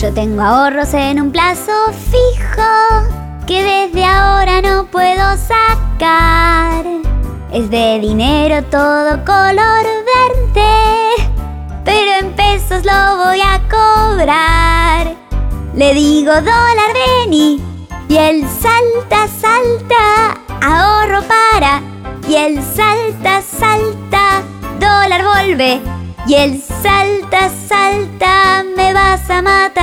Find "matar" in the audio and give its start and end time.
29.40-29.42, 29.42-29.77